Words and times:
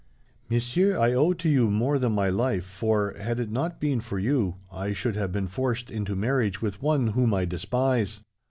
"Monsieur, 0.49 0.97
I 0.97 1.13
owe 1.13 1.33
to 1.33 1.47
you 1.47 1.69
more 1.69 1.99
than 1.99 2.13
my 2.13 2.27
life, 2.27 2.65
for, 2.65 3.13
had 3.19 3.39
it 3.39 3.51
not 3.51 3.79
been 3.79 4.01
for 4.01 4.17
you, 4.17 4.55
I 4.71 4.93
should 4.93 5.15
have 5.15 5.31
been 5.31 5.45
forced 5.45 5.91
into 5.91 6.15
marriage 6.15 6.59
with 6.59 6.81
one 6.81 7.09
whom 7.09 7.35
I 7.35 7.45
despise." 7.45 8.19